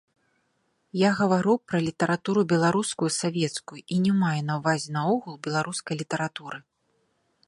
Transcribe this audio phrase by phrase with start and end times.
[0.99, 6.57] Я гавару пра літаратуру беларускую савецкую і не маю на ўвазе наогул беларускай літаратуры.